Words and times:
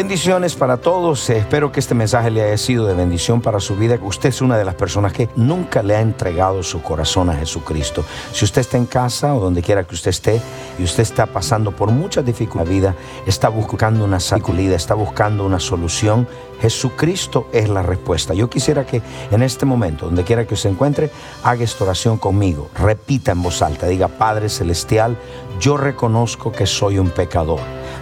Bendiciones 0.00 0.54
para 0.54 0.78
todos. 0.78 1.28
Espero 1.28 1.70
que 1.72 1.78
este 1.78 1.94
mensaje 1.94 2.30
le 2.30 2.42
haya 2.42 2.56
sido 2.56 2.86
de 2.86 2.94
bendición 2.94 3.42
para 3.42 3.60
su 3.60 3.76
vida. 3.76 3.98
Usted 4.00 4.30
es 4.30 4.40
una 4.40 4.56
de 4.56 4.64
las 4.64 4.74
personas 4.74 5.12
que 5.12 5.28
nunca 5.36 5.82
le 5.82 5.94
ha 5.94 6.00
entregado 6.00 6.62
su 6.62 6.80
corazón 6.80 7.28
a 7.28 7.34
Jesucristo. 7.34 8.02
Si 8.32 8.46
usted 8.46 8.62
está 8.62 8.78
en 8.78 8.86
casa 8.86 9.34
o 9.34 9.40
donde 9.40 9.60
quiera 9.60 9.84
que 9.84 9.94
usted 9.94 10.08
esté 10.08 10.40
y 10.78 10.84
usted 10.84 11.02
está 11.02 11.26
pasando 11.26 11.72
por 11.72 11.90
muchas 11.90 12.24
dificultades 12.24 12.70
en 12.70 12.82
la 12.82 12.90
vida, 12.90 12.96
está 13.26 13.50
buscando 13.50 14.02
una 14.02 14.20
salida, 14.20 14.74
está 14.74 14.94
buscando 14.94 15.44
una 15.44 15.60
solución, 15.60 16.26
Jesucristo 16.62 17.48
es 17.52 17.68
la 17.68 17.82
respuesta. 17.82 18.32
Yo 18.32 18.48
quisiera 18.48 18.86
que 18.86 19.02
en 19.30 19.42
este 19.42 19.66
momento, 19.66 20.06
donde 20.06 20.24
quiera 20.24 20.46
que 20.46 20.56
se 20.56 20.70
encuentre, 20.70 21.10
haga 21.44 21.62
esta 21.62 21.84
oración 21.84 22.16
conmigo. 22.16 22.70
Repita 22.74 23.32
en 23.32 23.42
voz 23.42 23.60
alta, 23.60 23.86
diga, 23.86 24.08
Padre 24.08 24.48
Celestial, 24.48 25.18
yo 25.60 25.76
reconozco 25.76 26.52
que 26.52 26.64
soy 26.64 26.98
un 26.98 27.10
pecador 27.10 27.60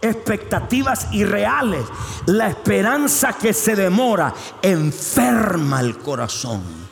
Expectativas 0.00 1.12
irreales. 1.12 1.84
La 2.26 2.48
esperanza 2.48 3.32
que 3.32 3.52
se 3.52 3.74
demora 3.76 4.34
enferma 4.62 5.80
el 5.80 5.98
corazón 5.98 6.91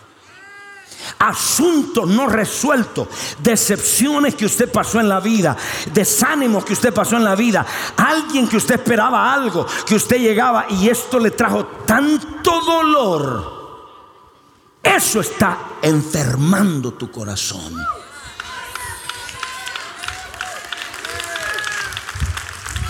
asuntos 1.21 2.09
no 2.09 2.27
resueltos, 2.27 3.07
decepciones 3.39 4.35
que 4.35 4.47
usted 4.47 4.73
pasó 4.73 5.01
en 5.01 5.09
la 5.09 5.21
vida, 5.21 5.57
desánimos 5.93 6.65
que 6.65 6.73
usted 6.73 6.93
pasó 6.93 7.17
en 7.17 7.25
la 7.25 7.37
vida, 7.37 7.65
alguien 7.97 8.49
que 8.49 8.57
usted 8.57 8.77
esperaba 8.77 9.33
algo, 9.33 9.67
que 9.87 9.95
usted 9.95 10.19
llegaba 10.19 10.67
y 10.71 10.89
esto 10.89 11.19
le 11.19 11.31
trajo 11.31 11.67
tanto 11.87 12.61
dolor. 12.63 13.61
Eso 14.83 15.21
está 15.21 15.59
enfermando 15.83 16.95
tu 16.95 17.11
corazón. 17.11 17.77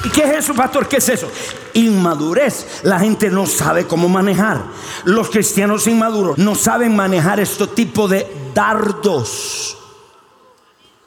¿Y 0.05 0.09
qué 0.11 0.23
es 0.23 0.45
eso, 0.45 0.55
pastor? 0.55 0.89
¿Qué 0.89 0.99
es 0.99 1.09
eso? 1.09 1.31
Inmadurez. 1.75 2.81
La 2.85 2.99
gente 2.99 3.31
no 3.31 3.47
sabe 3.47 3.87
cómo 3.87 4.09
manejar. 4.09 4.63
Los 5.05 5.31
cristianos 5.31 5.87
inmaduros 5.87 6.39
no 6.39 6.55
saben 6.55 6.95
manejar 6.95 7.41
este 7.41 7.67
tipo 7.69 8.09
de 8.09 8.27
dardos. 8.55 9.77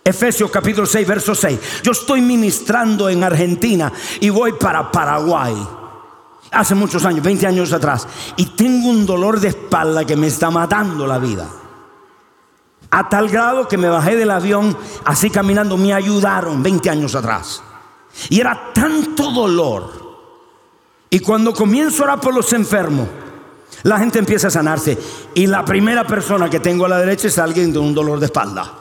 Efesios 0.03 0.51
capítulo 0.51 0.85
6, 0.85 1.07
verso 1.07 1.34
6. 1.34 1.59
Yo 1.81 1.94
estoy 1.94 2.22
ministrando 2.22 3.07
en 3.07 3.24
Argentina 3.24 3.91
y 4.19 4.29
voy 4.29 4.53
para 4.53 4.91
Paraguay. 4.91 5.56
Hace 6.51 6.75
muchos 6.75 7.06
años, 7.06 7.24
20 7.24 7.47
años 7.47 7.72
atrás. 7.72 8.07
Y 8.35 8.47
tengo 8.47 8.90
un 8.90 9.06
dolor 9.06 9.40
de 9.40 9.47
espalda 9.47 10.06
que 10.06 10.16
me 10.16 10.28
está 10.28 10.51
matando 10.51 11.07
la 11.07 11.19
vida. 11.19 11.47
A 12.91 13.09
tal 13.09 13.30
grado 13.30 13.68
que 13.68 13.78
me 13.78 13.90
bajé 13.90 14.16
del 14.16 14.30
avión 14.30 14.78
así 15.06 15.30
caminando. 15.30 15.78
Me 15.78 15.94
ayudaron 15.94 16.62
20 16.62 16.90
años 16.90 17.16
atrás. 17.16 17.63
Y 18.30 18.40
era 18.40 18.72
tanto 18.74 19.31
dolor. 19.31 20.03
Y 21.13 21.19
cuando 21.19 21.53
comienzo 21.53 22.01
a 22.01 22.06
orar 22.06 22.22
por 22.22 22.34
los 22.34 22.51
enfermos, 22.53 23.07
la 23.84 24.00
gente 24.00 24.18
empieza 24.18 24.47
a 24.47 24.50
sanarse. 24.50 24.97
Y 25.35 25.46
la 25.46 25.63
primera 25.63 26.07
persona 26.07 26.50
que 26.50 26.59
tengo 26.59 26.85
a 26.85 26.90
la 26.90 26.97
derecha 26.97 27.28
es 27.28 27.38
alguien 27.38 27.72
de 27.72 27.78
un 27.78 27.94
dolor 27.94 28.19
de 28.19 28.25
espalda. 28.25 28.74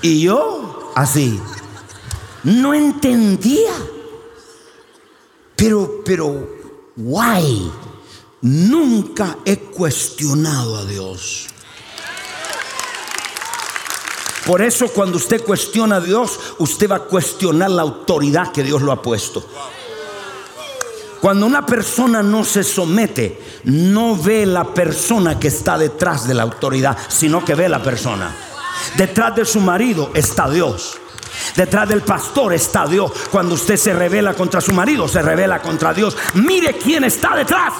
Y 0.00 0.22
yo, 0.22 0.92
así, 0.94 1.38
no 2.44 2.72
entendía. 2.72 3.74
Pero, 5.54 6.00
pero, 6.02 6.48
guay, 6.96 7.70
nunca 8.40 9.36
he 9.44 9.58
cuestionado 9.58 10.78
a 10.78 10.86
Dios. 10.86 11.48
Por 14.46 14.62
eso 14.62 14.88
cuando 14.88 15.18
usted 15.18 15.44
cuestiona 15.44 15.96
a 15.96 16.00
Dios, 16.00 16.40
usted 16.60 16.90
va 16.90 16.96
a 16.96 17.04
cuestionar 17.04 17.70
la 17.70 17.82
autoridad 17.82 18.52
que 18.52 18.62
Dios 18.62 18.80
lo 18.80 18.90
ha 18.90 19.02
puesto. 19.02 19.44
Cuando 21.22 21.46
una 21.46 21.64
persona 21.64 22.20
no 22.20 22.42
se 22.42 22.64
somete, 22.64 23.40
no 23.62 24.16
ve 24.16 24.44
la 24.44 24.74
persona 24.74 25.38
que 25.38 25.46
está 25.46 25.78
detrás 25.78 26.26
de 26.26 26.34
la 26.34 26.42
autoridad, 26.42 26.98
sino 27.06 27.44
que 27.44 27.54
ve 27.54 27.68
la 27.68 27.80
persona. 27.80 28.34
Detrás 28.96 29.36
de 29.36 29.44
su 29.44 29.60
marido 29.60 30.10
está 30.14 30.50
Dios. 30.50 30.98
Detrás 31.54 31.88
del 31.88 32.00
pastor 32.00 32.52
está 32.54 32.88
Dios. 32.88 33.12
Cuando 33.30 33.54
usted 33.54 33.76
se 33.76 33.92
revela 33.92 34.34
contra 34.34 34.60
su 34.60 34.72
marido, 34.72 35.06
se 35.06 35.22
revela 35.22 35.62
contra 35.62 35.94
Dios. 35.94 36.16
Mire 36.34 36.76
quién 36.76 37.04
está 37.04 37.36
detrás. 37.36 37.72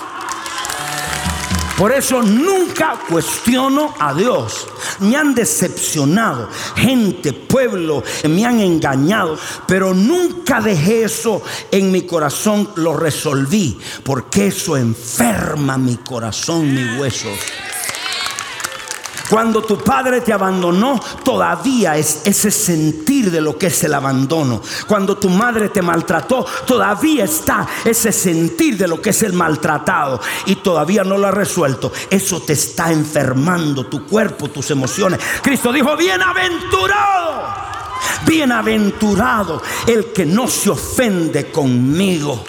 Por 1.77 1.93
eso 1.93 2.23
nunca 2.23 2.99
cuestiono 3.09 3.95
a 3.99 4.15
Dios. 4.15 4.67
Me 5.01 5.17
han 5.17 5.35
decepcionado 5.35 6.49
gente, 6.77 7.33
pueblo, 7.33 8.05
me 8.29 8.45
han 8.45 8.61
engañado, 8.61 9.39
pero 9.67 9.95
nunca 9.95 10.61
dejé 10.61 11.05
eso 11.05 11.43
en 11.71 11.91
mi 11.91 12.03
corazón, 12.03 12.69
lo 12.77 12.97
resolví, 12.97 13.79
porque 14.05 14.49
eso 14.49 14.77
enferma 14.77 15.79
mi 15.79 15.97
corazón, 15.97 16.75
mis 16.75 17.01
huesos. 17.01 17.39
Cuando 19.33 19.63
tu 19.63 19.79
padre 19.79 20.21
te 20.21 20.31
abandonó, 20.31 21.01
todavía 21.25 21.97
es 21.97 22.21
ese 22.27 22.51
sentir 22.51 23.31
de 23.31 23.41
lo 23.41 23.57
que 23.57 23.69
es 23.69 23.83
el 23.83 23.95
abandono. 23.95 24.61
Cuando 24.87 25.17
tu 25.17 25.31
madre 25.31 25.71
te 25.71 25.81
maltrató, 25.81 26.45
todavía 26.67 27.25
está 27.25 27.67
ese 27.83 28.13
sentir 28.13 28.77
de 28.77 28.87
lo 28.87 29.01
que 29.01 29.09
es 29.09 29.23
el 29.23 29.33
maltratado. 29.33 30.21
Y 30.45 30.57
todavía 30.57 31.03
no 31.03 31.17
lo 31.17 31.29
ha 31.29 31.31
resuelto. 31.31 31.91
Eso 32.11 32.43
te 32.43 32.53
está 32.53 32.93
enfermando 32.93 33.87
tu 33.87 34.07
cuerpo, 34.07 34.51
tus 34.51 34.71
emociones. 34.71 35.19
Cristo 35.43 35.73
dijo, 35.73 35.97
bienaventurado. 35.97 37.55
Bienaventurado 38.27 39.63
el 39.87 40.13
que 40.13 40.27
no 40.27 40.47
se 40.47 40.69
ofende 40.69 41.51
conmigo. 41.51 42.45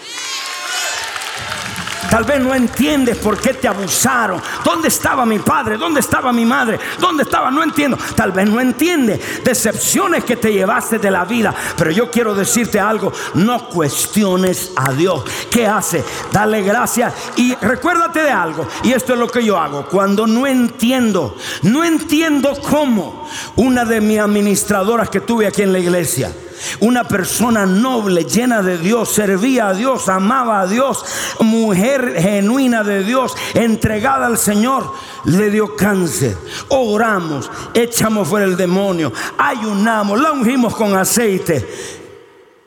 Tal 2.14 2.26
vez 2.26 2.40
no 2.42 2.54
entiendes 2.54 3.18
por 3.18 3.42
qué 3.42 3.56
te 3.56 3.68
abusaron. 3.68 4.40
¿Dónde 4.64 4.90
estaba 4.90 5.26
mi 5.26 5.40
padre? 5.40 5.78
¿Dónde 5.78 6.00
estaba 6.00 6.32
mi 6.32 6.46
madre? 6.46 6.80
¿Dónde 7.00 7.24
estaba? 7.24 7.50
No 7.50 7.64
entiendo. 7.64 7.98
Tal 8.16 8.32
vez 8.32 8.48
no 8.48 8.62
entiendes 8.62 9.44
decepciones 9.44 10.24
que 10.24 10.36
te 10.36 10.54
llevaste 10.54 11.00
de 11.00 11.10
la 11.10 11.26
vida. 11.26 11.56
Pero 11.76 11.90
yo 11.90 12.12
quiero 12.12 12.36
decirte 12.36 12.80
algo. 12.80 13.12
No 13.34 13.68
cuestiones 13.68 14.74
a 14.76 14.92
Dios. 14.92 15.24
¿Qué 15.50 15.66
hace? 15.66 16.04
Dale 16.32 16.62
gracias. 16.62 17.16
Y 17.36 17.56
recuérdate 17.56 18.22
de 18.22 18.30
algo. 18.30 18.68
Y 18.84 18.92
esto 18.92 19.14
es 19.14 19.20
lo 19.20 19.28
que 19.28 19.44
yo 19.44 19.58
hago. 19.58 19.88
Cuando 19.88 20.28
no 20.28 20.46
entiendo, 20.46 21.36
no 21.64 21.84
entiendo 21.84 22.54
cómo. 22.62 23.28
Una 23.56 23.86
de 23.86 24.02
mis 24.02 24.20
administradoras 24.20 25.10
que 25.10 25.22
tuve 25.22 25.48
aquí 25.48 25.64
en 25.64 25.74
la 25.74 25.80
iglesia 25.80 26.32
una 26.80 27.04
persona 27.04 27.66
noble, 27.66 28.26
llena 28.26 28.62
de 28.62 28.78
Dios, 28.78 29.10
servía 29.10 29.70
a 29.70 29.74
Dios, 29.74 30.10
amaba 30.10 30.62
a 30.62 30.68
Dios, 30.68 31.04
mujer 31.40 32.16
genuina 32.18 32.84
de 32.84 33.04
Dios, 33.04 33.36
entregada 33.54 34.26
al 34.26 34.38
Señor, 34.38 34.92
le 35.26 35.50
dio 35.50 35.76
cáncer. 35.76 36.38
Oramos, 36.70 37.50
echamos 37.74 38.28
fuera 38.28 38.46
el 38.46 38.58
demonio, 38.58 39.12
ayunamos, 39.38 40.20
la 40.22 40.32
ungimos 40.32 40.76
con 40.76 40.96
aceite 40.96 41.68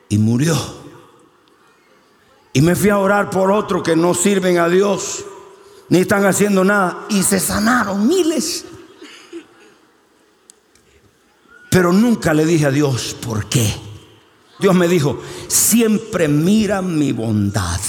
y 0.09 0.17
murió. 0.17 0.55
Y 2.53 2.61
me 2.61 2.75
fui 2.75 2.89
a 2.89 2.97
orar 2.97 3.29
por 3.29 3.51
otro 3.51 3.83
que 3.83 3.95
no 3.95 4.13
sirven 4.13 4.57
a 4.57 4.67
Dios. 4.67 5.25
ni 5.89 5.99
están 5.99 6.25
haciendo 6.25 6.63
nada. 6.63 7.05
Y 7.09 7.23
se 7.23 7.39
sanaron 7.39 8.07
miles. 8.07 8.65
Pero 11.69 11.93
nunca 11.93 12.33
le 12.33 12.45
dije 12.45 12.65
a 12.65 12.71
Dios, 12.71 13.15
¿por 13.21 13.47
qué? 13.47 13.86
Dios 14.59 14.73
me 14.75 14.87
dijo, 14.87 15.21
siempre 15.47 16.27
mira 16.27 16.81
mi 16.81 17.11
bondad. 17.11 17.79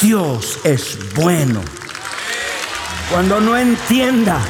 Dios 0.00 0.58
es 0.64 0.98
bueno. 1.14 1.60
Cuando 3.10 3.40
no 3.40 3.56
entienda 3.56 4.40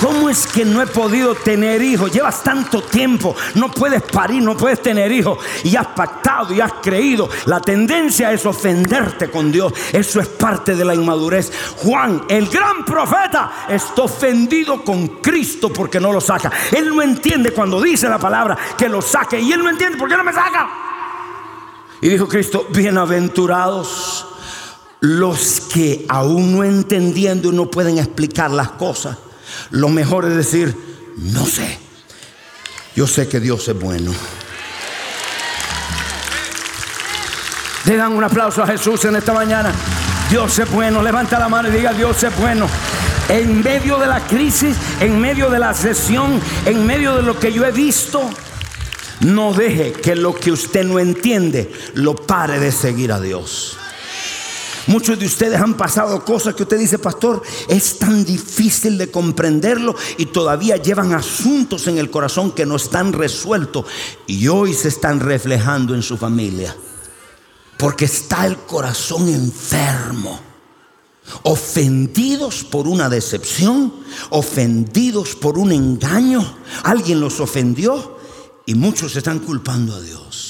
¿Cómo 0.00 0.30
es 0.30 0.46
que 0.46 0.64
no 0.64 0.80
he 0.80 0.86
podido 0.86 1.34
tener 1.34 1.82
hijos? 1.82 2.12
Llevas 2.12 2.44
tanto 2.44 2.82
tiempo, 2.82 3.34
no 3.56 3.68
puedes 3.68 4.02
parir, 4.02 4.42
no 4.42 4.56
puedes 4.56 4.80
tener 4.80 5.10
hijos 5.10 5.38
y 5.64 5.74
has 5.74 5.88
pactado 5.88 6.54
y 6.54 6.60
has 6.60 6.74
creído. 6.74 7.28
La 7.46 7.60
tendencia 7.60 8.30
es 8.32 8.46
ofenderte 8.46 9.28
con 9.28 9.50
Dios. 9.50 9.72
Eso 9.92 10.20
es 10.20 10.28
parte 10.28 10.76
de 10.76 10.84
la 10.84 10.94
inmadurez. 10.94 11.52
Juan, 11.78 12.22
el 12.28 12.48
gran 12.48 12.84
profeta, 12.84 13.66
está 13.68 14.02
ofendido 14.02 14.84
con 14.84 15.08
Cristo 15.20 15.72
porque 15.72 15.98
no 15.98 16.12
lo 16.12 16.20
saca. 16.20 16.52
Él 16.70 16.94
no 16.94 17.02
entiende 17.02 17.50
cuando 17.50 17.80
dice 17.80 18.08
la 18.08 18.18
palabra 18.18 18.56
que 18.76 18.88
lo 18.88 19.02
saque 19.02 19.40
y 19.40 19.50
él 19.50 19.64
no 19.64 19.70
entiende 19.70 19.98
por 19.98 20.08
qué 20.08 20.16
no 20.16 20.22
me 20.22 20.32
saca. 20.32 20.68
Y 22.00 22.08
dijo 22.08 22.28
Cristo, 22.28 22.68
bienaventurados 22.70 24.26
los 25.00 25.60
que 25.60 26.06
aún 26.08 26.56
no 26.56 26.62
entendiendo 26.62 27.52
y 27.52 27.56
no 27.56 27.68
pueden 27.68 27.98
explicar 27.98 28.52
las 28.52 28.70
cosas 28.70 29.18
lo 29.70 29.88
mejor 29.88 30.24
es 30.26 30.36
decir, 30.36 30.74
no 31.16 31.46
sé. 31.46 31.78
Yo 32.94 33.06
sé 33.06 33.28
que 33.28 33.40
Dios 33.40 33.66
es 33.68 33.78
bueno. 33.78 34.12
Le 37.84 37.96
dan 37.96 38.12
un 38.12 38.24
aplauso 38.24 38.62
a 38.62 38.66
Jesús 38.66 39.04
en 39.04 39.16
esta 39.16 39.32
mañana. 39.32 39.72
Dios 40.30 40.58
es 40.58 40.70
bueno. 40.70 41.02
Levanta 41.02 41.38
la 41.38 41.48
mano 41.48 41.68
y 41.68 41.72
diga, 41.72 41.92
Dios 41.92 42.22
es 42.22 42.36
bueno. 42.38 42.68
En 43.28 43.62
medio 43.62 43.98
de 43.98 44.06
la 44.06 44.20
crisis, 44.20 44.76
en 45.00 45.20
medio 45.20 45.48
de 45.48 45.58
la 45.58 45.74
sesión, 45.74 46.40
en 46.66 46.86
medio 46.86 47.14
de 47.14 47.22
lo 47.22 47.38
que 47.38 47.52
yo 47.52 47.64
he 47.64 47.72
visto, 47.72 48.28
no 49.20 49.52
deje 49.52 49.92
que 49.92 50.16
lo 50.16 50.34
que 50.34 50.52
usted 50.52 50.84
no 50.84 50.98
entiende 50.98 51.72
lo 51.94 52.14
pare 52.14 52.58
de 52.58 52.72
seguir 52.72 53.12
a 53.12 53.20
Dios. 53.20 53.78
Muchos 54.88 55.18
de 55.18 55.26
ustedes 55.26 55.60
han 55.60 55.76
pasado 55.76 56.24
cosas 56.24 56.54
que 56.54 56.62
usted 56.62 56.78
dice, 56.78 56.98
pastor, 56.98 57.42
es 57.68 57.98
tan 57.98 58.24
difícil 58.24 58.96
de 58.96 59.10
comprenderlo 59.10 59.94
y 60.16 60.26
todavía 60.26 60.78
llevan 60.78 61.12
asuntos 61.12 61.86
en 61.88 61.98
el 61.98 62.10
corazón 62.10 62.52
que 62.52 62.64
no 62.64 62.76
están 62.76 63.12
resueltos 63.12 63.84
y 64.26 64.48
hoy 64.48 64.72
se 64.72 64.88
están 64.88 65.20
reflejando 65.20 65.94
en 65.94 66.02
su 66.02 66.16
familia. 66.16 66.74
Porque 67.76 68.06
está 68.06 68.46
el 68.46 68.56
corazón 68.56 69.28
enfermo 69.28 70.40
ofendidos 71.42 72.64
por 72.64 72.88
una 72.88 73.10
decepción, 73.10 73.92
ofendidos 74.30 75.36
por 75.36 75.58
un 75.58 75.72
engaño, 75.72 76.56
alguien 76.82 77.20
los 77.20 77.40
ofendió 77.40 78.18
y 78.64 78.74
muchos 78.74 79.14
están 79.16 79.40
culpando 79.40 79.94
a 79.94 80.00
Dios. 80.00 80.47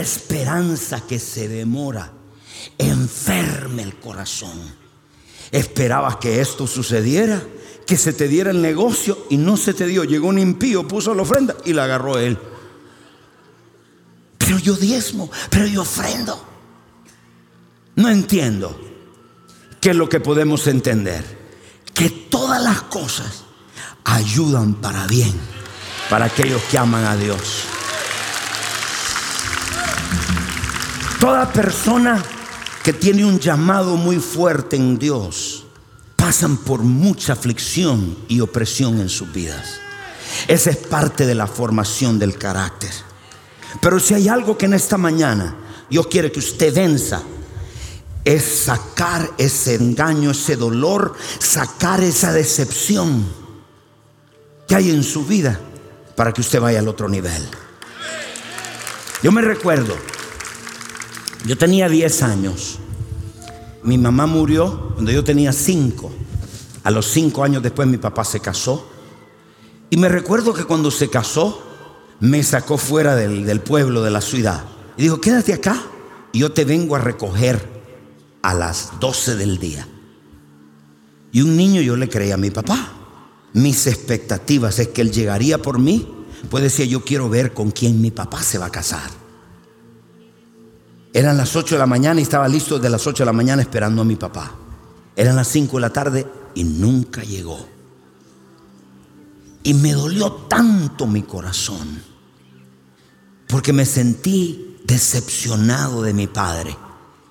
Esperanza 0.02 1.06
que 1.06 1.18
se 1.18 1.48
demora 1.48 2.12
enferme 2.78 3.82
el 3.82 3.96
corazón. 3.96 4.60
Esperabas 5.50 6.16
que 6.16 6.40
esto 6.40 6.66
sucediera, 6.66 7.42
que 7.86 7.96
se 7.96 8.12
te 8.12 8.28
diera 8.28 8.50
el 8.50 8.62
negocio 8.62 9.26
y 9.30 9.36
no 9.36 9.56
se 9.56 9.74
te 9.74 9.86
dio. 9.86 10.04
Llegó 10.04 10.28
un 10.28 10.38
impío, 10.38 10.86
puso 10.86 11.14
la 11.14 11.22
ofrenda 11.22 11.56
y 11.64 11.72
la 11.72 11.84
agarró 11.84 12.18
él. 12.18 12.38
Pero 14.38 14.58
yo 14.58 14.76
diezmo, 14.76 15.30
pero 15.50 15.66
yo 15.66 15.82
ofrendo. 15.82 16.46
No 17.96 18.08
entiendo 18.08 18.78
qué 19.80 19.90
es 19.90 19.96
lo 19.96 20.08
que 20.08 20.20
podemos 20.20 20.66
entender. 20.66 21.42
Que 21.92 22.08
todas 22.08 22.62
las 22.62 22.82
cosas 22.82 23.44
ayudan 24.04 24.74
para 24.74 25.06
bien 25.06 25.34
para 26.12 26.26
aquellos 26.26 26.60
que 26.64 26.76
aman 26.76 27.04
a 27.04 27.16
Dios. 27.16 27.64
Toda 31.22 31.52
persona 31.52 32.20
que 32.82 32.92
tiene 32.92 33.24
un 33.24 33.38
llamado 33.38 33.96
muy 33.96 34.18
fuerte 34.18 34.74
en 34.74 34.98
Dios 34.98 35.64
pasan 36.16 36.56
por 36.56 36.80
mucha 36.80 37.34
aflicción 37.34 38.18
y 38.26 38.40
opresión 38.40 39.00
en 39.00 39.08
sus 39.08 39.32
vidas. 39.32 39.78
Esa 40.48 40.70
es 40.70 40.78
parte 40.78 41.24
de 41.24 41.36
la 41.36 41.46
formación 41.46 42.18
del 42.18 42.36
carácter. 42.36 42.90
Pero 43.80 44.00
si 44.00 44.14
hay 44.14 44.26
algo 44.26 44.58
que 44.58 44.66
en 44.66 44.74
esta 44.74 44.98
mañana 44.98 45.54
yo 45.88 46.08
quiero 46.08 46.32
que 46.32 46.40
usted 46.40 46.74
venza, 46.74 47.22
es 48.24 48.42
sacar 48.64 49.30
ese 49.38 49.76
engaño, 49.76 50.32
ese 50.32 50.56
dolor, 50.56 51.14
sacar 51.38 52.02
esa 52.02 52.32
decepción 52.32 53.24
que 54.66 54.74
hay 54.74 54.90
en 54.90 55.04
su 55.04 55.24
vida 55.24 55.60
para 56.16 56.32
que 56.32 56.40
usted 56.40 56.60
vaya 56.60 56.80
al 56.80 56.88
otro 56.88 57.08
nivel. 57.08 57.48
Yo 59.22 59.30
me 59.30 59.42
recuerdo 59.42 59.96
yo 61.44 61.58
tenía 61.58 61.88
10 61.88 62.22
años. 62.22 62.78
Mi 63.82 63.98
mamá 63.98 64.26
murió 64.26 64.92
cuando 64.94 65.10
yo 65.10 65.24
tenía 65.24 65.52
5. 65.52 66.12
A 66.84 66.90
los 66.90 67.06
5 67.06 67.42
años 67.44 67.62
después 67.62 67.88
mi 67.88 67.98
papá 67.98 68.24
se 68.24 68.40
casó. 68.40 68.88
Y 69.90 69.96
me 69.96 70.08
recuerdo 70.08 70.54
que 70.54 70.64
cuando 70.64 70.90
se 70.90 71.08
casó, 71.10 71.62
me 72.20 72.42
sacó 72.42 72.78
fuera 72.78 73.16
del, 73.16 73.44
del 73.44 73.60
pueblo, 73.60 74.02
de 74.02 74.10
la 74.10 74.20
ciudad. 74.20 74.64
Y 74.96 75.02
dijo, 75.02 75.20
quédate 75.20 75.52
acá 75.52 75.82
y 76.32 76.38
yo 76.38 76.52
te 76.52 76.64
vengo 76.64 76.96
a 76.96 76.98
recoger 76.98 77.68
a 78.42 78.54
las 78.54 78.92
12 79.00 79.36
del 79.36 79.58
día. 79.58 79.86
Y 81.32 81.42
un 81.42 81.56
niño 81.56 81.80
yo 81.82 81.96
le 81.96 82.08
creía 82.08 82.34
a 82.34 82.38
mi 82.38 82.50
papá. 82.50 82.92
Mis 83.52 83.86
expectativas 83.86 84.78
es 84.78 84.88
que 84.88 85.02
él 85.02 85.12
llegaría 85.12 85.58
por 85.58 85.78
mí. 85.78 86.08
Pues 86.50 86.62
decía, 86.62 86.84
yo 86.84 87.04
quiero 87.04 87.28
ver 87.28 87.52
con 87.52 87.70
quién 87.70 88.00
mi 88.00 88.10
papá 88.10 88.42
se 88.42 88.58
va 88.58 88.66
a 88.66 88.70
casar. 88.70 89.21
Eran 91.14 91.36
las 91.36 91.54
8 91.54 91.74
de 91.74 91.78
la 91.78 91.86
mañana 91.86 92.20
y 92.20 92.22
estaba 92.22 92.48
listo 92.48 92.78
de 92.78 92.88
las 92.88 93.06
8 93.06 93.22
de 93.22 93.26
la 93.26 93.32
mañana 93.32 93.60
esperando 93.60 94.02
a 94.02 94.04
mi 94.04 94.16
papá. 94.16 94.52
Eran 95.14 95.36
las 95.36 95.48
5 95.48 95.76
de 95.76 95.80
la 95.80 95.90
tarde 95.90 96.26
y 96.54 96.64
nunca 96.64 97.22
llegó. 97.22 97.68
Y 99.62 99.74
me 99.74 99.92
dolió 99.92 100.32
tanto 100.48 101.06
mi 101.06 101.22
corazón, 101.22 102.02
porque 103.46 103.72
me 103.72 103.84
sentí 103.84 104.78
decepcionado 104.84 106.02
de 106.02 106.14
mi 106.14 106.26
padre, 106.26 106.76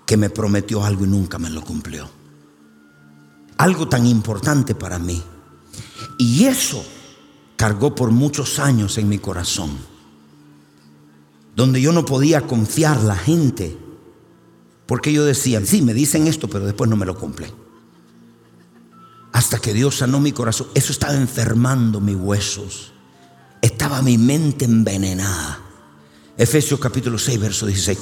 que 0.06 0.16
me 0.16 0.30
prometió 0.30 0.84
algo 0.84 1.06
y 1.06 1.10
nunca 1.10 1.40
me 1.40 1.50
lo 1.50 1.62
cumplió. 1.62 2.10
Algo 3.58 3.90
tan 3.90 4.06
importante 4.06 4.76
para 4.76 5.00
mí. 5.00 5.22
Y 6.18 6.46
eso 6.46 6.86
cargó 7.56 7.96
por 7.96 8.12
muchos 8.12 8.60
años 8.60 8.98
en 8.98 9.10
mi 9.10 9.18
corazón 9.18 9.91
donde 11.56 11.82
yo 11.82 11.92
no 11.92 12.06
podía 12.06 12.48
confiar 12.48 13.02
la 13.04 13.16
gente, 13.16 13.78
porque 14.86 15.14
yo 15.14 15.26
decía, 15.26 15.66
sí, 15.66 15.82
me 15.82 15.94
dicen 15.94 16.28
esto, 16.28 16.48
pero 16.48 16.66
después 16.66 16.90
no 16.90 16.96
me 16.96 17.06
lo 17.06 17.18
cumplen. 17.18 17.52
Hasta 19.32 19.60
que 19.60 19.74
Dios 19.74 19.98
sanó 19.98 20.20
mi 20.20 20.32
corazón, 20.32 20.68
eso 20.74 20.92
estaba 20.92 21.14
enfermando 21.14 22.02
mis 22.02 22.16
huesos, 22.16 22.92
estaba 23.62 24.02
mi 24.02 24.18
mente 24.18 24.66
envenenada. 24.66 25.60
Efesios 26.38 26.80
capítulo 26.80 27.18
6, 27.18 27.40
verso 27.40 27.66
16. 27.66 27.98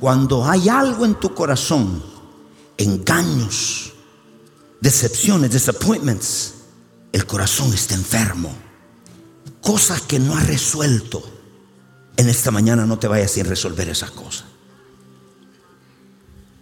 Cuando 0.00 0.44
hay 0.44 0.68
algo 0.68 1.06
en 1.06 1.14
tu 1.14 1.34
corazón, 1.34 2.02
engaños, 2.76 3.92
decepciones, 4.80 5.50
disappointments, 5.50 6.54
el 7.12 7.24
corazón 7.26 7.72
está 7.72 7.94
enfermo, 7.94 8.54
cosas 9.62 10.02
que 10.02 10.18
no 10.18 10.36
ha 10.36 10.40
resuelto, 10.40 11.22
en 12.16 12.28
esta 12.28 12.50
mañana 12.50 12.86
no 12.86 12.98
te 12.98 13.08
vayas 13.08 13.30
sin 13.30 13.46
resolver 13.46 13.88
esas 13.88 14.10
cosas. 14.10 14.44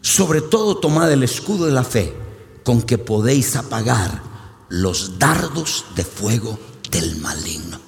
Sobre 0.00 0.40
todo 0.42 0.76
tomad 0.76 1.10
el 1.12 1.22
escudo 1.22 1.66
de 1.66 1.72
la 1.72 1.84
fe 1.84 2.14
con 2.62 2.82
que 2.82 2.98
podéis 2.98 3.56
apagar 3.56 4.22
los 4.68 5.18
dardos 5.18 5.86
de 5.94 6.04
fuego 6.04 6.58
del 6.90 7.16
maligno. 7.16 7.78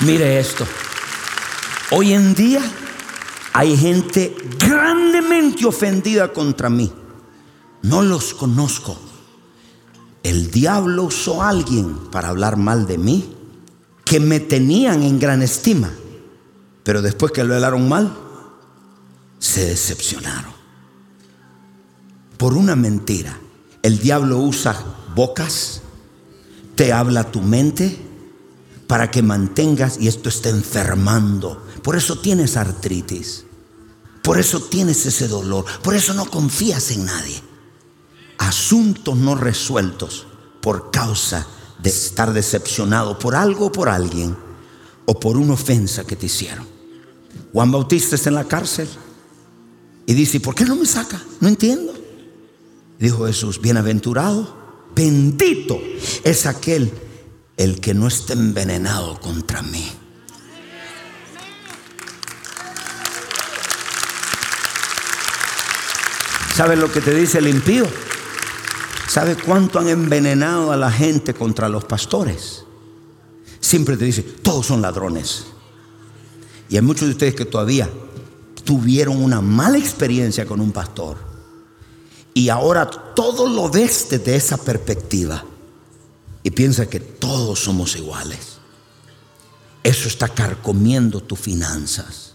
Mire 0.00 0.40
esto. 0.40 0.66
Hoy 1.90 2.12
en 2.12 2.34
día 2.34 2.62
hay 3.52 3.76
gente 3.76 4.34
grandemente 4.58 5.66
ofendida 5.66 6.32
contra 6.32 6.70
mí. 6.70 6.92
No 7.82 8.02
los 8.02 8.32
conozco. 8.32 8.96
El 10.22 10.50
diablo 10.50 11.04
usó 11.04 11.42
a 11.42 11.48
alguien 11.48 12.10
para 12.10 12.28
hablar 12.28 12.56
mal 12.56 12.86
de 12.86 12.98
mí 12.98 13.36
que 14.04 14.20
me 14.20 14.40
tenían 14.40 15.02
en 15.02 15.18
gran 15.18 15.42
estima. 15.42 15.90
Pero 16.82 17.02
después 17.02 17.32
que 17.32 17.44
lo 17.44 17.54
hablaron 17.54 17.88
mal, 17.88 18.16
se 19.38 19.66
decepcionaron. 19.66 20.52
Por 22.36 22.54
una 22.54 22.76
mentira. 22.76 23.38
El 23.82 23.98
diablo 23.98 24.38
usa 24.38 24.76
bocas, 25.14 25.82
te 26.74 26.92
habla 26.92 27.30
tu 27.30 27.40
mente 27.40 27.98
para 28.86 29.10
que 29.10 29.22
mantengas 29.22 29.98
y 30.00 30.08
esto 30.08 30.28
está 30.28 30.50
enfermando. 30.50 31.64
Por 31.82 31.96
eso 31.96 32.18
tienes 32.18 32.56
artritis. 32.56 33.44
Por 34.22 34.38
eso 34.38 34.60
tienes 34.60 35.06
ese 35.06 35.28
dolor. 35.28 35.64
Por 35.82 35.94
eso 35.94 36.12
no 36.14 36.26
confías 36.26 36.90
en 36.90 37.06
nadie. 37.06 37.40
Asuntos 38.40 39.16
no 39.16 39.34
resueltos 39.34 40.26
por 40.62 40.90
causa 40.90 41.46
de 41.78 41.90
estar 41.90 42.32
decepcionado 42.32 43.18
por 43.18 43.36
algo 43.36 43.66
o 43.66 43.72
por 43.72 43.90
alguien 43.90 44.34
o 45.04 45.20
por 45.20 45.36
una 45.36 45.52
ofensa 45.52 46.04
que 46.04 46.16
te 46.16 46.24
hicieron. 46.26 46.66
Juan 47.52 47.70
Bautista 47.70 48.16
está 48.16 48.30
en 48.30 48.36
la 48.36 48.48
cárcel 48.48 48.88
y 50.06 50.14
dice, 50.14 50.40
¿por 50.40 50.54
qué 50.54 50.64
no 50.64 50.74
me 50.74 50.86
saca? 50.86 51.20
No 51.40 51.48
entiendo. 51.48 51.92
Dijo 52.98 53.26
Jesús, 53.26 53.60
bienaventurado, 53.60 54.88
bendito 54.94 55.78
es 56.24 56.46
aquel 56.46 56.90
el 57.58 57.78
que 57.78 57.92
no 57.92 58.08
está 58.08 58.32
envenenado 58.32 59.20
contra 59.20 59.60
mí. 59.60 59.86
¿Sabes 66.54 66.78
lo 66.78 66.90
que 66.90 67.02
te 67.02 67.14
dice 67.14 67.38
el 67.38 67.48
impío? 67.48 67.86
¿Sabe 69.10 69.34
cuánto 69.34 69.80
han 69.80 69.88
envenenado 69.88 70.70
a 70.70 70.76
la 70.76 70.88
gente 70.88 71.34
contra 71.34 71.68
los 71.68 71.84
pastores? 71.84 72.62
Siempre 73.58 73.96
te 73.96 74.04
dice, 74.04 74.22
todos 74.22 74.66
son 74.66 74.82
ladrones. 74.82 75.46
Y 76.68 76.76
hay 76.76 76.82
muchos 76.82 77.08
de 77.08 77.14
ustedes 77.14 77.34
que 77.34 77.44
todavía 77.44 77.90
tuvieron 78.62 79.20
una 79.20 79.40
mala 79.40 79.78
experiencia 79.78 80.46
con 80.46 80.60
un 80.60 80.70
pastor. 80.70 81.16
Y 82.34 82.50
ahora 82.50 82.88
todo 82.88 83.48
lo 83.48 83.68
ves 83.68 84.06
desde 84.10 84.36
esa 84.36 84.58
perspectiva. 84.58 85.44
Y 86.44 86.52
piensa 86.52 86.88
que 86.88 87.00
todos 87.00 87.58
somos 87.58 87.96
iguales. 87.96 88.58
Eso 89.82 90.06
está 90.06 90.28
carcomiendo 90.28 91.20
tus 91.20 91.40
finanzas. 91.40 92.34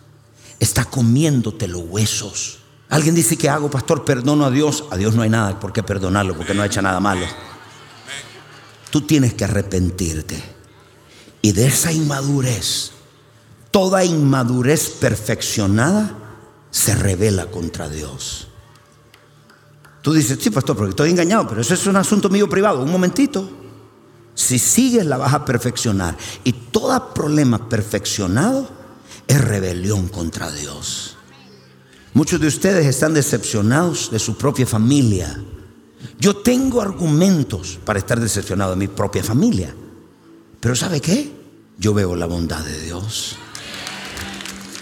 Está 0.59 0.83
comiéndote 0.83 1.69
los 1.69 1.83
huesos. 1.83 2.64
Alguien 2.89 3.15
dice 3.15 3.37
que 3.37 3.49
hago, 3.49 3.69
pastor, 3.69 4.05
perdono 4.05 4.45
a 4.45 4.51
Dios. 4.51 4.85
A 4.91 4.97
Dios 4.97 5.15
no 5.15 5.21
hay 5.21 5.29
nada 5.29 5.59
por 5.59 5.73
qué 5.73 5.83
perdonarlo 5.83 6.35
porque 6.35 6.53
no 6.53 6.61
ha 6.61 6.67
hecho 6.67 6.81
nada 6.81 6.99
malo. 6.99 7.25
Tú 8.89 9.01
tienes 9.01 9.33
que 9.33 9.43
arrepentirte. 9.43 10.41
Y 11.41 11.51
de 11.51 11.67
esa 11.67 11.91
inmadurez, 11.91 12.91
toda 13.71 14.03
inmadurez 14.03 14.89
perfeccionada, 14.89 16.17
se 16.71 16.95
revela 16.95 17.47
contra 17.47 17.89
Dios. 17.89 18.47
Tú 20.01 20.13
dices, 20.13 20.37
sí, 20.39 20.51
pastor, 20.51 20.75
porque 20.75 20.91
estoy 20.91 21.09
engañado, 21.09 21.47
pero 21.47 21.61
eso 21.61 21.73
es 21.73 21.87
un 21.87 21.95
asunto 21.95 22.29
mío 22.29 22.47
privado. 22.47 22.83
Un 22.83 22.91
momentito. 22.91 23.49
Si 24.35 24.59
sigues, 24.59 25.05
la 25.05 25.17
vas 25.17 25.33
a 25.33 25.45
perfeccionar. 25.45 26.15
Y 26.43 26.51
todo 26.51 27.13
problema 27.13 27.67
perfeccionado 27.69 28.69
es 29.27 29.41
rebelión 29.41 30.07
contra 30.09 30.51
Dios. 30.51 31.17
Muchos 32.15 32.39
de 32.39 32.47
ustedes 32.47 32.85
están 32.85 33.13
decepcionados 33.13 34.09
de 34.09 34.19
su 34.19 34.37
propia 34.37 34.65
familia. 34.65 35.37
Yo 36.17 36.37
tengo 36.37 36.81
argumentos 36.81 37.77
para 37.83 37.99
estar 37.99 38.21
decepcionado 38.21 38.71
de 38.71 38.77
mi 38.77 38.87
propia 38.87 39.21
familia. 39.21 39.75
Pero 40.61 40.75
¿sabe 40.77 41.01
qué? 41.01 41.29
Yo 41.77 41.93
veo 41.93 42.15
la 42.15 42.25
bondad 42.25 42.63
de 42.63 42.79
Dios. 42.83 43.35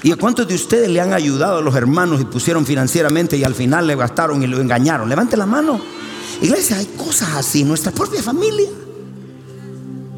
¿Y 0.03 0.11
a 0.11 0.15
cuántos 0.15 0.47
de 0.47 0.53
ustedes 0.53 0.87
le 0.89 1.01
han 1.01 1.11
ayudado 1.11 1.57
a 1.57 1.61
los 1.63 1.75
hermanos 1.75 2.21
y 2.21 2.25
pusieron 2.25 2.67
financieramente 2.67 3.35
y 3.35 3.43
al 3.43 3.55
final 3.55 3.87
le 3.87 3.95
gastaron 3.95 4.43
y 4.43 4.45
lo 4.45 4.61
engañaron? 4.61 5.09
Levante 5.09 5.35
la 5.35 5.47
mano. 5.47 5.81
Iglesia, 6.39 6.77
hay 6.77 6.85
cosas 6.85 7.29
así 7.35 7.61
en 7.61 7.69
nuestra 7.69 7.91
propia 7.91 8.21
familia. 8.21 8.69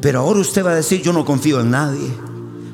Pero 0.02 0.20
ahora 0.20 0.40
usted 0.40 0.62
va 0.62 0.72
a 0.72 0.76
decir, 0.76 1.00
yo 1.00 1.14
no 1.14 1.24
confío 1.24 1.62
en 1.62 1.70
nadie, 1.70 2.10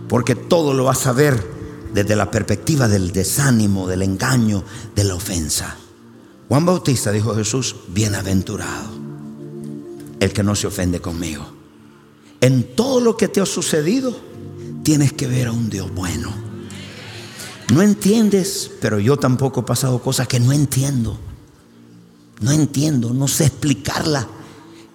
porque 0.09 0.35
todo 0.35 0.75
lo 0.75 0.83
va 0.83 0.93
a 0.93 0.97
saber 0.97 1.62
desde 1.93 2.17
la 2.17 2.31
perspectiva 2.31 2.89
del 2.89 3.13
desánimo, 3.13 3.87
del 3.87 4.03
engaño, 4.03 4.65
de 4.95 5.05
la 5.05 5.15
ofensa. 5.15 5.77
Juan 6.49 6.67
Bautista 6.67 7.11
dijo 7.13 7.35
Jesús, 7.35 7.77
bienaventurado 7.89 9.03
el 10.23 10.33
que 10.33 10.45
no 10.45 10.55
se 10.55 10.69
ofende 10.69 11.01
conmigo. 11.01 11.45
En 12.41 12.77
todo 12.77 13.01
lo 13.01 13.17
que 13.17 13.27
te 13.27 13.41
ha 13.41 13.47
sucedido, 13.47 14.17
tienes 14.85 15.13
que 15.13 15.27
ver 15.27 15.49
a 15.49 15.53
un 15.53 15.69
Dios 15.69 15.93
bueno. 15.93 16.33
No 17.73 17.83
entiendes, 17.83 18.71
pero 18.81 19.01
yo 19.01 19.17
tampoco 19.17 19.61
he 19.61 19.65
pasado 19.65 20.01
cosas 20.01 20.29
que 20.29 20.39
no 20.39 20.53
entiendo. 20.53 21.19
No 22.41 22.53
entiendo, 22.53 23.13
no 23.13 23.27
sé 23.27 23.47
explicarla. 23.47 24.29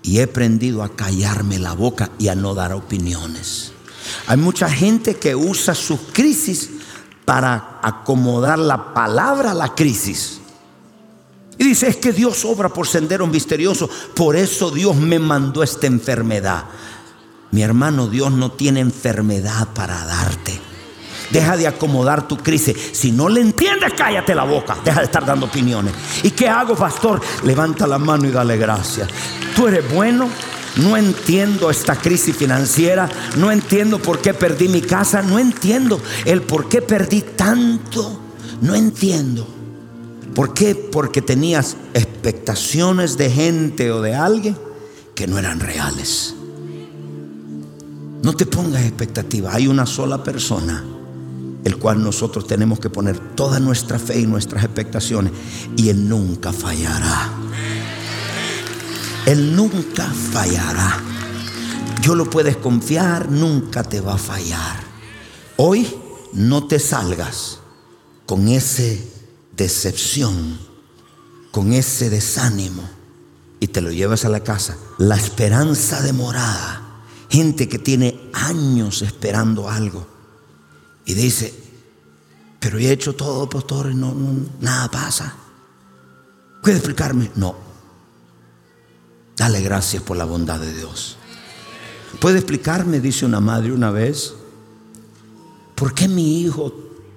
Y 0.01 0.19
he 0.19 0.23
aprendido 0.23 0.81
a 0.81 0.95
callarme 0.95 1.59
la 1.59 1.73
boca 1.73 2.11
y 2.17 2.29
a 2.29 2.35
no 2.35 2.53
dar 2.55 2.71
opiniones. 2.71 3.73
Hay 4.27 4.37
mucha 4.37 4.69
gente 4.69 5.15
que 5.15 5.35
usa 5.35 5.75
sus 5.75 5.99
crisis 6.13 6.69
para 7.27 7.79
acomodar 7.81 8.57
la 8.57 8.93
palabra 8.93 9.51
a 9.51 9.53
la 9.53 9.75
crisis. 9.75 10.39
Y 11.57 11.65
dice, 11.65 11.89
es 11.89 11.97
que 11.97 12.13
Dios 12.13 12.45
obra 12.45 12.69
por 12.69 12.87
sendero 12.87 13.27
misterioso, 13.27 13.89
por 14.15 14.37
eso 14.37 14.71
Dios 14.71 14.95
me 14.95 15.19
mandó 15.19 15.61
esta 15.61 15.87
enfermedad. 15.87 16.63
Mi 17.51 17.63
hermano, 17.63 18.07
Dios 18.07 18.31
no 18.31 18.53
tiene 18.53 18.79
enfermedad 18.79 19.67
para 19.73 20.05
darte. 20.05 20.57
Deja 21.29 21.57
de 21.57 21.67
acomodar 21.67 22.29
tu 22.29 22.37
crisis. 22.37 22.77
Si 22.93 23.11
no 23.11 23.27
le 23.27 23.41
entiendes, 23.41 23.91
cállate 23.93 24.33
la 24.33 24.45
boca. 24.45 24.77
Deja 24.85 24.99
de 24.99 25.07
estar 25.07 25.25
dando 25.25 25.47
opiniones. 25.47 25.93
¿Y 26.23 26.31
qué 26.31 26.47
hago, 26.47 26.77
pastor? 26.77 27.19
Levanta 27.43 27.85
la 27.85 27.97
mano 27.97 28.25
y 28.25 28.31
dale 28.31 28.55
gracias. 28.55 29.09
Tú 29.53 29.67
eres 29.67 29.93
bueno. 29.93 30.29
No 30.81 30.95
entiendo 30.97 31.69
esta 31.69 31.95
crisis 31.95 32.35
financiera. 32.35 33.09
No 33.37 33.51
entiendo 33.51 33.99
por 33.99 34.21
qué 34.21 34.33
perdí 34.33 34.67
mi 34.67 34.81
casa. 34.81 35.21
No 35.21 35.39
entiendo 35.39 35.99
el 36.25 36.41
por 36.41 36.69
qué 36.69 36.81
perdí 36.81 37.21
tanto. 37.21 38.19
No 38.61 38.75
entiendo. 38.75 39.47
¿Por 40.33 40.53
qué? 40.53 40.75
Porque 40.75 41.21
tenías 41.21 41.77
expectaciones 41.93 43.17
de 43.17 43.29
gente 43.29 43.91
o 43.91 44.01
de 44.01 44.15
alguien 44.15 44.57
que 45.15 45.25
no 45.25 45.39
eran 45.39 45.59
reales. 45.59 46.35
No 48.23 48.33
te 48.33 48.45
pongas 48.45 48.83
expectativa. 48.83 49.53
Hay 49.53 49.67
una 49.67 49.85
sola 49.85 50.23
persona 50.23 50.83
el 51.63 51.77
cual 51.77 52.01
nosotros 52.01 52.47
tenemos 52.47 52.79
que 52.79 52.89
poner 52.89 53.19
toda 53.35 53.59
nuestra 53.59 53.99
fe 53.99 54.21
y 54.21 54.25
nuestras 54.25 54.63
expectaciones 54.63 55.33
y 55.75 55.89
Él 55.89 56.07
nunca 56.07 56.53
fallará. 56.53 57.36
Él 59.27 59.57
nunca 59.57 60.05
fallará. 60.05 61.03
Yo 62.01 62.15
lo 62.15 62.29
puedes 62.29 62.55
confiar, 62.55 63.29
nunca 63.29 63.83
te 63.83 63.99
va 63.99 64.13
a 64.13 64.17
fallar. 64.17 64.81
Hoy 65.57 65.85
no 66.31 66.65
te 66.65 66.79
salgas 66.79 67.59
con 68.25 68.47
ese 68.47 69.05
decepción, 69.51 70.57
con 71.51 71.73
ese 71.73 72.09
desánimo 72.09 72.89
y 73.59 73.67
te 73.67 73.81
lo 73.81 73.91
llevas 73.91 74.23
a 74.23 74.29
la 74.29 74.45
casa. 74.45 74.77
La 74.97 75.17
esperanza 75.17 76.01
demorada. 76.01 77.03
Gente 77.29 77.67
que 77.67 77.79
tiene 77.79 78.29
años 78.31 79.01
esperando 79.01 79.69
algo 79.69 80.07
y 81.05 81.15
dice, 81.15 81.53
pero 82.61 82.79
he 82.79 82.89
hecho 82.89 83.13
todo, 83.13 83.49
pastor, 83.49 83.91
y 83.91 83.95
no, 83.95 84.15
nada 84.61 84.89
pasa. 84.89 85.35
¿Puede 86.63 86.77
explicarme? 86.77 87.29
No. 87.35 87.66
Dale 89.37 89.61
gracias 89.61 90.01
por 90.01 90.17
la 90.17 90.25
bondad 90.25 90.59
de 90.59 90.73
Dios. 90.73 91.17
¿Puede 92.19 92.39
explicarme, 92.39 92.99
dice 92.99 93.25
una 93.25 93.39
madre 93.39 93.71
una 93.71 93.91
vez, 93.91 94.33
por 95.75 95.93
qué 95.93 96.07
mi 96.07 96.41
hijo 96.41 96.73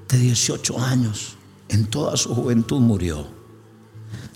de 0.07 0.19
18 0.19 0.79
años 0.79 1.37
en 1.69 1.87
toda 1.87 2.17
su 2.19 2.35
juventud 2.35 2.81
murió? 2.81 3.27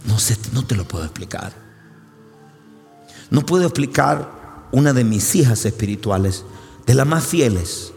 No, 0.07 0.19
sé, 0.19 0.37
no 0.53 0.67
te 0.67 0.77
lo 0.77 0.89
puedo 0.89 1.05
explicar. 1.05 1.53
No 3.31 3.45
puedo 3.45 3.65
explicar 3.65 4.69
una 4.73 4.93
de 4.93 5.05
mis 5.05 5.35
hijas 5.35 5.65
espirituales, 5.67 6.45
de 6.87 6.95
las 6.95 7.07
más 7.07 7.25
fieles, 7.25 7.93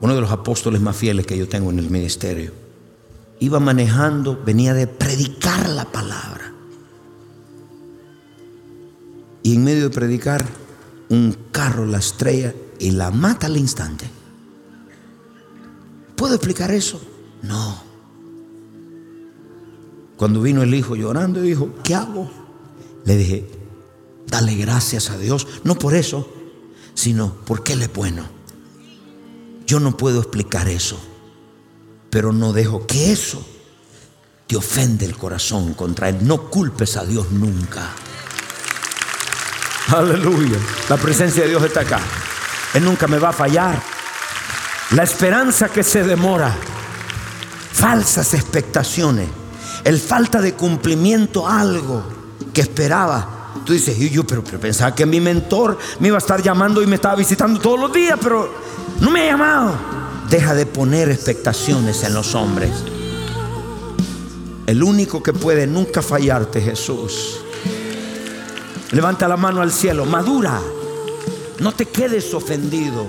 uno 0.00 0.14
de 0.14 0.20
los 0.20 0.30
apóstoles 0.30 0.80
más 0.80 0.96
fieles 0.96 1.26
que 1.26 1.38
yo 1.38 1.48
tengo 1.48 1.70
en 1.70 1.78
el 1.78 1.90
ministerio. 1.90 2.52
Iba 3.40 3.60
manejando, 3.60 4.40
venía 4.44 4.74
de 4.74 4.86
predicar 4.86 5.68
la 5.68 5.84
palabra. 5.84 6.41
Y 9.42 9.56
en 9.56 9.64
medio 9.64 9.84
de 9.84 9.90
predicar, 9.90 10.44
un 11.08 11.36
carro 11.50 11.84
la 11.84 11.98
estrella 11.98 12.54
y 12.78 12.90
la 12.92 13.10
mata 13.10 13.46
al 13.46 13.56
instante. 13.56 14.08
¿Puedo 16.16 16.34
explicar 16.34 16.70
eso? 16.70 17.00
No. 17.42 17.82
Cuando 20.16 20.40
vino 20.40 20.62
el 20.62 20.74
hijo 20.74 20.96
llorando, 20.96 21.40
dijo, 21.40 21.70
¿qué 21.82 21.94
hago? 21.94 22.30
Le 23.04 23.16
dije, 23.16 23.50
dale 24.26 24.54
gracias 24.54 25.10
a 25.10 25.18
Dios, 25.18 25.46
no 25.64 25.74
por 25.74 25.94
eso, 25.94 26.32
sino 26.94 27.34
porque 27.44 27.72
Él 27.72 27.82
es 27.82 27.92
bueno. 27.92 28.24
Yo 29.66 29.80
no 29.80 29.96
puedo 29.96 30.20
explicar 30.20 30.68
eso, 30.68 30.98
pero 32.10 32.32
no 32.32 32.52
dejo 32.52 32.86
que 32.86 33.12
eso 33.12 33.44
te 34.46 34.56
ofende 34.56 35.04
el 35.06 35.16
corazón 35.16 35.74
contra 35.74 36.08
Él. 36.08 36.18
No 36.22 36.50
culpes 36.50 36.96
a 36.96 37.04
Dios 37.04 37.32
nunca. 37.32 37.90
Aleluya. 39.96 40.58
La 40.88 40.96
presencia 40.96 41.42
de 41.42 41.50
Dios 41.50 41.62
está 41.62 41.80
acá. 41.80 42.00
Él 42.74 42.84
nunca 42.84 43.06
me 43.06 43.18
va 43.18 43.30
a 43.30 43.32
fallar. 43.32 43.80
La 44.90 45.02
esperanza 45.02 45.68
que 45.68 45.82
se 45.82 46.02
demora, 46.02 46.54
falsas 47.72 48.34
expectaciones, 48.34 49.28
el 49.84 49.98
falta 49.98 50.40
de 50.40 50.54
cumplimiento 50.54 51.48
algo 51.48 52.04
que 52.52 52.60
esperaba. 52.60 53.52
Tú 53.64 53.72
dices, 53.72 53.96
yo, 54.10 54.24
pero, 54.24 54.42
pero, 54.44 54.58
pensaba 54.58 54.94
que 54.94 55.06
mi 55.06 55.20
mentor 55.20 55.78
me 56.00 56.08
iba 56.08 56.16
a 56.16 56.18
estar 56.18 56.42
llamando 56.42 56.82
y 56.82 56.86
me 56.86 56.96
estaba 56.96 57.14
visitando 57.14 57.60
todos 57.60 57.80
los 57.80 57.92
días, 57.92 58.18
pero 58.20 58.54
no 59.00 59.10
me 59.10 59.22
ha 59.22 59.32
llamado. 59.32 59.74
Deja 60.28 60.54
de 60.54 60.66
poner 60.66 61.10
expectaciones 61.10 62.02
en 62.02 62.14
los 62.14 62.34
hombres. 62.34 62.70
El 64.66 64.82
único 64.82 65.22
que 65.22 65.32
puede 65.32 65.66
nunca 65.66 66.02
fallarte, 66.02 66.60
Jesús. 66.60 67.40
Levanta 68.92 69.26
la 69.26 69.38
mano 69.38 69.62
al 69.62 69.72
cielo, 69.72 70.04
madura. 70.04 70.60
No 71.60 71.72
te 71.72 71.86
quedes 71.86 72.34
ofendido. 72.34 73.06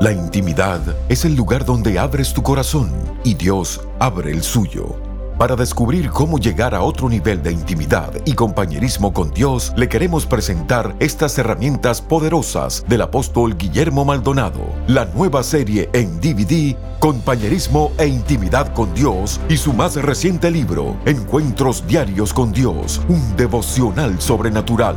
La 0.00 0.10
intimidad 0.10 0.80
es 1.10 1.26
el 1.26 1.36
lugar 1.36 1.66
donde 1.66 1.98
abres 1.98 2.32
tu 2.32 2.42
corazón 2.42 2.92
y 3.24 3.34
Dios 3.34 3.82
abre 4.00 4.32
el 4.32 4.42
suyo. 4.42 5.11
Para 5.38 5.56
descubrir 5.56 6.10
cómo 6.10 6.38
llegar 6.38 6.74
a 6.74 6.82
otro 6.82 7.08
nivel 7.08 7.42
de 7.42 7.52
intimidad 7.52 8.12
y 8.24 8.34
compañerismo 8.34 9.12
con 9.12 9.30
Dios, 9.32 9.72
le 9.76 9.88
queremos 9.88 10.26
presentar 10.26 10.94
estas 11.00 11.36
herramientas 11.38 12.00
poderosas 12.00 12.84
del 12.86 13.02
apóstol 13.02 13.56
Guillermo 13.56 14.04
Maldonado, 14.04 14.60
la 14.86 15.06
nueva 15.06 15.42
serie 15.42 15.88
en 15.92 16.20
DVD, 16.20 16.76
Compañerismo 17.00 17.90
e 17.98 18.06
Intimidad 18.06 18.72
con 18.74 18.94
Dios, 18.94 19.40
y 19.48 19.56
su 19.56 19.72
más 19.72 19.96
reciente 19.96 20.50
libro, 20.50 20.96
Encuentros 21.06 21.86
Diarios 21.86 22.32
con 22.32 22.52
Dios, 22.52 23.00
un 23.08 23.36
devocional 23.36 24.20
sobrenatural 24.20 24.96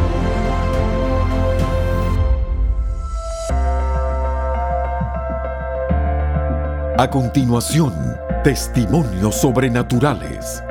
A 7.01 7.09
continuación, 7.09 7.95
testimonios 8.43 9.33
sobrenaturales. 9.33 10.61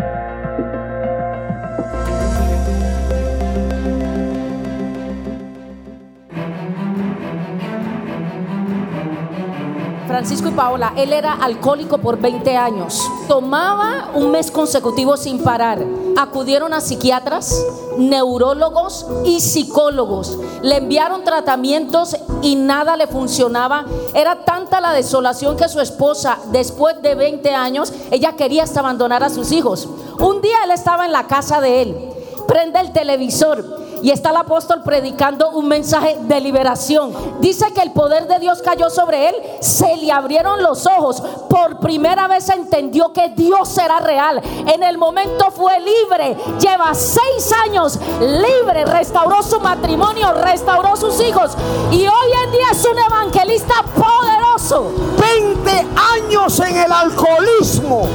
Francisco 10.07 10.51
y 10.51 10.53
Paola, 10.53 10.93
él 10.97 11.13
era 11.13 11.33
alcohólico 11.33 11.99
por 11.99 12.21
20 12.21 12.57
años. 12.57 13.11
Tomaba 13.27 14.13
un 14.15 14.31
mes 14.31 14.53
consecutivo 14.53 15.17
sin 15.17 15.43
parar. 15.43 15.81
Acudieron 16.21 16.75
a 16.75 16.83
psiquiatras, 16.83 17.65
neurólogos 17.97 19.07
y 19.25 19.41
psicólogos. 19.41 20.37
Le 20.61 20.77
enviaron 20.77 21.25
tratamientos 21.25 22.15
y 22.43 22.57
nada 22.57 22.99
le 22.99 23.07
funcionaba. 23.07 23.87
Era 24.13 24.45
tanta 24.45 24.83
la 24.83 24.93
desolación 24.93 25.57
que 25.57 25.67
su 25.71 25.81
esposa, 25.81 26.37
después 26.53 27.01
de 27.01 27.15
20 27.15 27.55
años, 27.55 27.95
ella 28.11 28.37
quería 28.37 28.65
hasta 28.65 28.81
abandonar 28.81 29.25
a 29.25 29.31
sus 29.31 29.51
hijos. 29.51 29.89
Un 30.19 30.43
día 30.43 30.57
él 30.65 30.73
estaba 30.73 31.07
en 31.07 31.13
la 31.13 31.27
casa 31.27 31.63
de 31.63 31.81
él, 31.81 32.13
prende 32.47 32.81
el 32.81 32.93
televisor 32.93 33.81
y 34.03 34.11
está 34.11 34.31
el 34.31 34.37
apóstol 34.37 34.83
predicando 34.83 35.51
un 35.51 35.69
mensaje 35.69 36.19
de 36.21 36.41
liberación. 36.41 37.13
Dice 37.41 37.73
que 37.73 37.83
el 37.83 37.93
poder 37.93 38.27
de 38.27 38.39
Dios 38.39 38.63
cayó 38.63 38.91
sobre 38.91 39.29
él, 39.29 39.35
se 39.61 39.97
le 39.97 40.11
abrieron 40.11 40.63
los 40.63 40.87
ojos. 40.87 41.23
Por 41.49 41.81
primera 41.81 42.29
vez 42.29 42.49
entendió 42.49 43.13
que 43.13 43.31
Dios 43.31 43.77
era 43.79 44.01
real. 44.01 44.41
En 44.67 44.83
el 44.83 44.99
momento 44.99 45.51
fue 45.51 45.79
libre. 45.81 46.37
Lleva 46.59 46.95
seis 46.95 47.53
años 47.67 47.99
libre. 48.21 48.85
Restauró 48.85 49.43
su 49.43 49.61
matrimonio, 49.61 50.33
restauró 50.33 50.97
sus 50.97 51.21
hijos. 51.21 51.53
Y 51.91 52.07
hoy 52.07 52.33
en 52.45 52.53
día 52.53 52.67
es 52.73 52.85
un 52.85 52.99
evangelista 52.99 53.75
poderoso. 53.95 54.93
20 55.21 55.71
años 56.15 56.61
en 56.61 56.77
el 56.77 56.93
alcoholismo. 56.93 58.09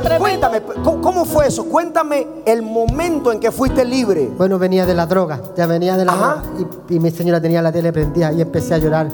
Tremendo. 0.00 0.48
Cuéntame, 0.48 0.62
¿cómo 0.82 1.24
fue 1.24 1.48
eso? 1.48 1.64
Cuéntame 1.66 2.26
el 2.46 2.62
momento 2.62 3.32
en 3.32 3.40
que 3.40 3.50
fuiste 3.50 3.84
libre. 3.84 4.28
Bueno, 4.36 4.58
venía 4.58 4.86
de 4.86 4.94
la 4.94 5.06
droga, 5.06 5.40
ya 5.56 5.66
venía 5.66 5.96
de 5.96 6.04
la 6.04 6.12
droga. 6.12 6.42
Y, 6.88 6.98
mi 6.98 7.10
señora 7.10 7.40
tenía 7.40 7.62
la 7.62 7.72
tele 7.72 7.92
prendida 7.92 8.32
y 8.32 8.40
empecé 8.40 8.74
a 8.74 8.78
llorar. 8.78 9.08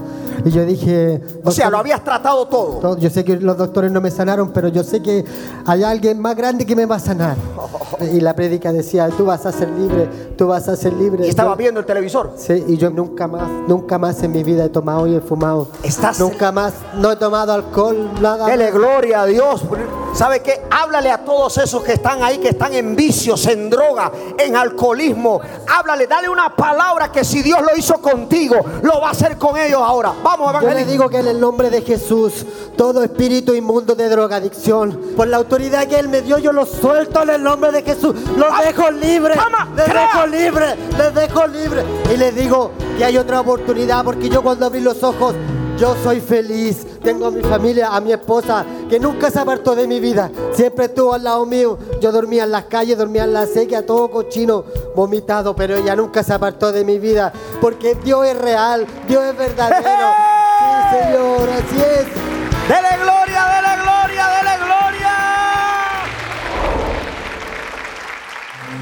Y 0.44 0.50
yo 0.50 0.64
dije... 0.64 1.20
O 1.44 1.50
sea, 1.50 1.70
lo 1.70 1.78
habías 1.78 2.02
tratado 2.02 2.46
todo. 2.46 2.96
Yo 2.98 3.10
sé 3.10 3.24
que 3.24 3.36
los 3.36 3.56
doctores 3.56 3.90
no 3.90 4.00
me 4.00 4.10
sanaron, 4.10 4.52
pero 4.52 4.68
yo 4.68 4.82
sé 4.82 5.02
que 5.02 5.24
hay 5.66 5.82
alguien 5.82 6.20
más 6.20 6.36
grande 6.36 6.66
que 6.66 6.76
me 6.76 6.86
va 6.86 6.96
a 6.96 7.00
sanar. 7.00 7.36
Y 8.12 8.20
la 8.20 8.34
prédica 8.34 8.72
decía, 8.72 9.08
tú 9.08 9.26
vas 9.26 9.46
a 9.46 9.52
ser 9.52 9.68
libre, 9.70 10.08
tú 10.36 10.48
vas 10.48 10.68
a 10.68 10.76
ser 10.76 10.92
libre. 10.92 11.26
¿Y 11.26 11.30
estaba 11.30 11.54
viendo 11.54 11.80
el 11.80 11.86
televisor? 11.86 12.32
Sí, 12.36 12.64
y 12.66 12.76
yo 12.76 12.90
nunca 12.90 13.26
más, 13.26 13.48
nunca 13.68 13.98
más 13.98 14.22
en 14.22 14.32
mi 14.32 14.42
vida 14.42 14.64
he 14.64 14.68
tomado 14.68 15.06
y 15.06 15.14
he 15.14 15.20
fumado. 15.20 15.68
¿Estás? 15.82 16.18
Nunca 16.18 16.52
más, 16.52 16.74
no 16.96 17.12
he 17.12 17.16
tomado 17.16 17.52
alcohol, 17.52 18.10
nada. 18.20 18.46
Dele 18.46 18.70
gloria 18.70 19.22
a 19.22 19.26
Dios. 19.26 19.62
¿Sabe 20.12 20.40
qué? 20.40 20.62
Háblale 20.70 21.10
a 21.10 21.24
todos 21.24 21.58
esos 21.58 21.82
que 21.82 21.94
están 21.94 22.22
ahí, 22.22 22.38
que 22.38 22.50
están 22.50 22.72
en 22.72 22.94
vicios, 22.94 23.46
en 23.46 23.68
droga, 23.68 24.12
en 24.38 24.56
alcoholismo. 24.56 25.40
Háblale, 25.66 26.06
dale 26.06 26.28
una 26.28 26.54
palabra 26.54 27.10
que 27.10 27.24
si 27.24 27.42
Dios 27.42 27.60
lo 27.62 27.76
hizo 27.76 27.94
contigo, 28.00 28.56
lo 28.82 29.00
va 29.00 29.08
a 29.08 29.10
hacer 29.10 29.36
con 29.36 29.56
ellos 29.56 29.80
ahora. 29.82 30.12
Vamos, 30.24 30.50
evangelista. 30.50 30.80
Yo 30.80 30.86
le 30.86 30.90
digo 30.90 31.08
que 31.10 31.18
en 31.18 31.28
el 31.28 31.38
nombre 31.38 31.68
de 31.68 31.82
Jesús, 31.82 32.46
todo 32.78 33.04
espíritu 33.04 33.54
inmundo 33.54 33.94
de 33.94 34.08
drogadicción, 34.08 34.98
por 35.14 35.28
la 35.28 35.36
autoridad 35.36 35.86
que 35.86 35.98
Él 35.98 36.08
me 36.08 36.22
dio, 36.22 36.38
yo 36.38 36.50
lo 36.50 36.64
suelto 36.64 37.22
en 37.22 37.30
el 37.30 37.42
nombre 37.42 37.70
de 37.72 37.82
Jesús. 37.82 38.14
Los 38.34 38.48
ah, 38.50 38.62
dejo 38.64 38.90
libre. 38.90 39.34
Les 39.76 39.86
dejo 39.86 40.26
libre. 40.26 40.76
Les 40.96 41.14
dejo 41.14 41.46
libre. 41.46 41.84
Y 42.12 42.16
les 42.16 42.34
digo 42.34 42.70
que 42.96 43.04
hay 43.04 43.18
otra 43.18 43.40
oportunidad, 43.40 44.02
porque 44.02 44.30
yo 44.30 44.42
cuando 44.42 44.64
abrí 44.64 44.80
los 44.80 45.02
ojos, 45.02 45.34
yo 45.78 45.96
soy 46.02 46.20
feliz. 46.20 46.86
Tengo 47.02 47.26
a 47.26 47.30
mi 47.30 47.42
familia, 47.42 47.88
a 47.88 48.00
mi 48.00 48.12
esposa, 48.12 48.64
que 48.88 48.98
nunca 48.98 49.30
se 49.30 49.38
apartó 49.38 49.74
de 49.74 49.86
mi 49.86 50.00
vida. 50.00 50.30
Siempre 50.52 50.86
estuvo 50.86 51.12
al 51.12 51.24
lado 51.24 51.44
mío. 51.46 51.78
Yo 52.00 52.12
dormía 52.12 52.44
en 52.44 52.52
las 52.52 52.64
calles, 52.64 52.96
dormía 52.96 53.24
en 53.24 53.32
la 53.32 53.46
sequía, 53.46 53.84
todo 53.84 54.10
cochino, 54.10 54.64
vomitado, 54.94 55.54
pero 55.54 55.76
ella 55.76 55.94
nunca 55.96 56.22
se 56.22 56.32
apartó 56.32 56.72
de 56.72 56.84
mi 56.84 56.98
vida. 56.98 57.32
Porque 57.60 57.94
Dios 57.96 58.26
es 58.26 58.38
real, 58.38 58.86
Dios 59.08 59.22
es 59.24 59.36
verdadero. 59.36 60.08
Sí, 60.58 60.96
Señor, 60.96 61.48
así 61.50 61.76
es. 61.76 62.06
Dele 62.68 63.02
gloria, 63.02 63.44
dele 63.44 63.82
gloria, 63.82 64.26
dele 64.28 64.56
gloria. 64.56 64.63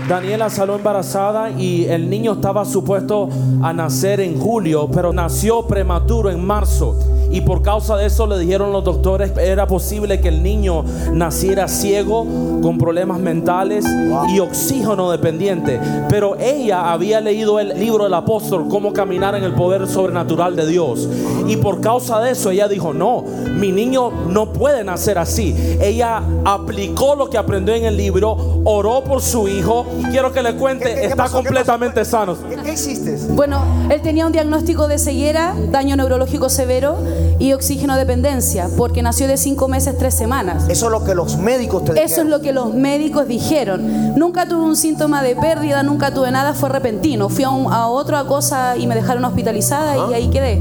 Daniela 0.08 0.50
salió 0.50 0.74
embarazada 0.74 1.50
y 1.50 1.84
el 1.84 2.10
niño 2.10 2.32
estaba 2.32 2.64
supuesto 2.64 3.28
a 3.62 3.72
nacer 3.72 4.20
en 4.20 4.38
julio, 4.38 4.88
pero 4.92 5.12
nació 5.12 5.66
prematuro 5.66 6.30
en 6.30 6.44
marzo. 6.44 6.98
Y 7.30 7.40
por 7.42 7.62
causa 7.62 7.96
de 7.96 8.06
eso 8.06 8.26
le 8.26 8.38
dijeron 8.38 8.72
los 8.72 8.84
doctores, 8.84 9.32
era 9.38 9.66
posible 9.66 10.20
que 10.20 10.28
el 10.28 10.42
niño 10.42 10.84
naciera 11.12 11.68
ciego, 11.68 12.26
con 12.62 12.78
problemas 12.78 13.18
mentales 13.20 13.84
y 14.28 14.38
oxígeno 14.40 15.10
dependiente. 15.10 15.80
Pero 16.08 16.36
ella 16.38 16.92
había 16.92 17.20
leído 17.20 17.58
el 17.58 17.78
libro 17.78 18.04
del 18.04 18.14
apóstol, 18.14 18.66
cómo 18.68 18.92
caminar 18.92 19.34
en 19.34 19.44
el 19.44 19.54
poder 19.54 19.86
sobrenatural 19.88 20.56
de 20.56 20.66
Dios. 20.66 21.08
Y 21.46 21.56
por 21.56 21.80
causa 21.80 22.20
de 22.20 22.32
eso 22.32 22.50
ella 22.50 22.68
dijo, 22.68 22.92
no, 22.92 23.24
mi 23.56 23.72
niño 23.72 24.10
no 24.28 24.52
puede 24.52 24.84
nacer 24.84 25.18
así. 25.18 25.54
Ella 25.80 26.22
aplicó 26.44 27.14
lo 27.16 27.30
que 27.30 27.38
aprendió 27.38 27.74
en 27.74 27.84
el 27.84 27.96
libro, 27.96 28.60
oró 28.64 29.02
por 29.04 29.22
su 29.22 29.48
hijo. 29.48 29.86
Quiero 30.10 30.32
que 30.32 30.42
le 30.42 30.54
cuente, 30.54 30.84
¿Qué- 30.86 30.94
qué- 30.94 31.00
qué 31.00 31.06
está 31.06 31.28
completamente 31.28 32.04
sano. 32.04 32.36
¿Qué, 32.48 32.56
qué 32.56 32.72
hiciste? 32.74 33.16
Bueno, 33.30 33.62
él 33.90 34.00
tenía 34.02 34.26
un 34.26 34.32
diagnóstico 34.32 34.86
de 34.88 34.98
ceguera, 34.98 35.54
daño 35.70 35.96
neurológico 35.96 36.48
severo 36.48 36.96
y 37.38 37.52
oxígeno 37.52 37.96
dependencia, 37.96 38.68
porque 38.76 39.02
nació 39.02 39.26
de 39.28 39.36
cinco 39.36 39.68
meses, 39.68 39.96
tres 39.98 40.14
semanas. 40.14 40.64
Eso 40.68 40.86
es 40.86 40.92
lo 40.92 41.04
que 41.04 41.14
los 41.14 41.36
médicos 41.36 41.84
te 41.84 41.92
Eso 41.92 42.00
es 42.02 42.08
dijeron. 42.10 42.30
lo 42.30 42.40
que 42.40 42.52
los 42.52 42.74
médicos 42.74 43.26
dijeron. 43.26 44.14
Nunca 44.18 44.46
tuve 44.48 44.62
un 44.64 44.76
síntoma 44.76 45.22
de 45.22 45.36
pérdida, 45.36 45.82
nunca 45.82 46.12
tuve 46.14 46.30
nada, 46.30 46.54
fue 46.54 46.68
repentino. 46.68 47.28
Fui 47.28 47.44
a, 47.44 47.50
un- 47.50 47.72
a 47.72 47.88
otra 47.88 48.24
cosa 48.24 48.76
y 48.76 48.86
me 48.86 48.94
dejaron 48.94 49.24
hospitalizada 49.24 50.10
y 50.10 50.14
ahí 50.14 50.28
quedé. 50.28 50.60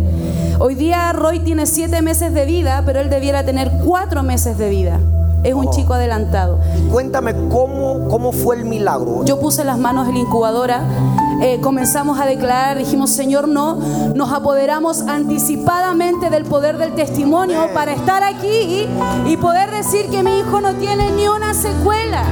Hoy 0.60 0.76
día 0.76 1.12
Roy 1.14 1.40
tiene 1.40 1.66
siete 1.66 2.02
meses 2.02 2.34
de 2.34 2.46
vida, 2.46 2.84
pero 2.86 3.00
él 3.00 3.10
debiera 3.10 3.44
tener 3.44 3.72
cuatro 3.86 4.22
meses 4.24 4.58
de 4.58 4.70
vida. 4.70 5.00
Es 5.44 5.56
un 5.56 5.72
chico 5.72 5.96
adelantado. 5.96 6.60
Cuéntame 6.92 7.34
cómo, 7.50 8.08
cómo 8.10 8.32
fue 8.32 8.58
el 8.58 8.66
milagro. 8.66 9.26
Yo 9.26 9.40
puse 9.40 9.64
las 9.64 9.80
manos 9.80 10.08
en 10.08 10.14
la 10.14 10.20
incubadora, 10.20 10.84
eh, 11.42 11.60
comenzamos 11.62 12.20
a 12.20 12.26
declarar, 12.26 12.78
dijimos, 12.78 13.10
Señor, 13.12 13.48
no, 13.48 13.76
nos 14.16 14.32
apoderamos 14.32 15.02
anticipadamente 15.02 16.30
del 16.30 16.46
poder 16.46 16.78
del 16.78 16.94
testimonio 16.94 17.68
para 17.74 17.94
estar 17.94 18.24
aquí 18.24 18.48
y, 18.48 18.90
y 19.26 19.38
poder 19.38 19.72
decir 19.72 20.10
que 20.10 20.24
mi 20.24 20.40
hijo 20.40 20.62
no 20.62 20.74
tiene 20.76 21.12
ni 21.12 21.28
una 21.28 21.54
secuela. 21.54 22.24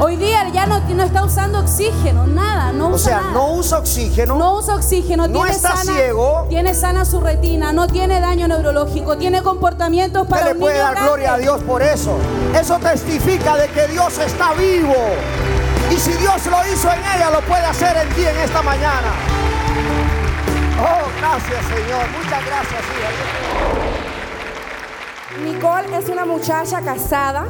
Hoy 0.00 0.14
día 0.14 0.48
ya 0.52 0.64
no, 0.66 0.78
no 0.80 1.02
está 1.02 1.24
usando 1.24 1.58
oxígeno, 1.58 2.24
nada, 2.26 2.70
no 2.70 2.90
o 2.90 2.98
sea, 2.98 3.18
nada. 3.20 3.32
no 3.32 3.54
usa 3.54 3.78
oxígeno. 3.78 4.36
No 4.36 4.54
usa 4.58 4.76
oxígeno, 4.76 5.26
No 5.26 5.40
tiene, 5.40 5.50
está 5.50 5.76
sana, 5.76 5.92
ciego. 5.92 6.46
tiene 6.48 6.74
sana 6.74 7.04
su 7.04 7.20
retina, 7.20 7.72
no 7.72 7.88
tiene 7.88 8.20
daño 8.20 8.46
neurológico, 8.46 9.16
tiene 9.18 9.42
comportamientos 9.42 10.22
Usted 10.22 10.30
para 10.34 10.46
le 10.46 10.52
un 10.52 10.60
puede 10.60 10.78
dar 10.78 10.92
grande. 10.92 11.08
gloria 11.10 11.34
a 11.34 11.38
Dios 11.38 11.62
por 11.64 11.82
eso. 11.82 12.12
Eso 12.60 12.78
testifica 12.78 13.56
de 13.56 13.66
que 13.68 13.88
Dios 13.88 14.16
está 14.18 14.52
vivo. 14.54 14.94
Y 15.98 16.00
si 16.00 16.12
Dios 16.12 16.46
lo 16.46 16.64
hizo 16.72 16.88
en 16.92 17.00
ella, 17.00 17.28
lo 17.28 17.40
puede 17.40 17.64
hacer 17.64 17.96
en 17.96 18.08
ti 18.10 18.24
en 18.24 18.36
esta 18.36 18.62
mañana. 18.62 19.14
Oh, 20.80 21.08
gracias 21.18 21.64
Señor. 21.64 22.06
Muchas 22.16 22.46
gracias, 22.46 22.82
hija. 22.94 23.10
Nicole 25.42 25.98
es 25.98 26.08
una 26.08 26.24
muchacha 26.24 26.82
casada 26.82 27.46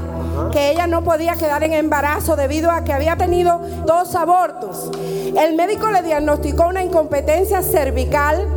que 0.51 0.71
ella 0.71 0.87
no 0.87 1.05
podía 1.05 1.37
quedar 1.37 1.63
en 1.63 1.75
embarazo 1.75 2.37
debido 2.37 2.71
a 2.71 2.85
que 2.85 2.95
había 2.95 3.17
tenido 3.17 3.59
dos 3.85 4.15
abortos. 4.15 4.91
El 5.37 5.55
médico 5.55 5.91
le 5.91 6.01
diagnosticó 6.03 6.69
una 6.69 6.83
incompetencia 6.83 7.61
cervical, 7.63 8.49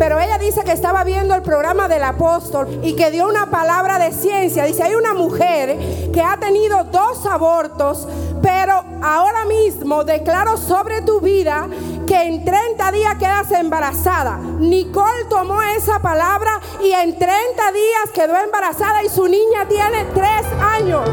pero 0.00 0.18
ella 0.18 0.38
dice 0.38 0.64
que 0.64 0.72
estaba 0.72 1.04
viendo 1.04 1.36
el 1.36 1.42
programa 1.42 1.86
del 1.86 2.02
apóstol 2.02 2.80
y 2.82 2.94
que 2.94 3.12
dio 3.12 3.28
una 3.28 3.50
palabra 3.50 4.00
de 4.00 4.10
ciencia. 4.12 4.64
Dice, 4.64 4.82
hay 4.82 4.96
una 4.96 5.14
mujer 5.14 5.78
que 6.12 6.22
ha 6.22 6.36
tenido 6.38 6.84
dos 6.84 7.24
abortos, 7.26 8.08
pero 8.48 8.82
ahora 9.02 9.44
mismo 9.44 10.04
declaro 10.04 10.56
sobre 10.56 11.02
tu 11.02 11.20
vida 11.20 11.68
que 12.06 12.22
en 12.22 12.46
30 12.46 12.92
días 12.92 13.16
quedas 13.18 13.52
embarazada. 13.52 14.38
Nicole 14.58 15.26
tomó 15.28 15.60
esa 15.76 15.98
palabra 15.98 16.58
y 16.82 16.92
en 16.92 17.18
30 17.18 17.26
días 17.26 18.10
quedó 18.14 18.38
embarazada 18.38 19.04
y 19.04 19.10
su 19.10 19.28
niña 19.28 19.68
tiene 19.68 20.06
3 20.14 20.26
años. 20.62 21.10